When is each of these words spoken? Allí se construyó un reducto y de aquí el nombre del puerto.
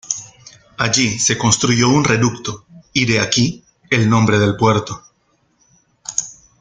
Allí 0.79 1.19
se 1.19 1.37
construyó 1.37 1.87
un 1.89 2.03
reducto 2.03 2.65
y 2.91 3.05
de 3.05 3.19
aquí 3.19 3.63
el 3.91 4.09
nombre 4.09 4.39
del 4.39 4.55
puerto. 4.57 4.99